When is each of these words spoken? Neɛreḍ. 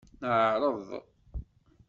Neɛreḍ. 0.21 0.87